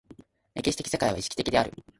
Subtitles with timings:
[0.55, 1.71] 歴史的世界は意識的である。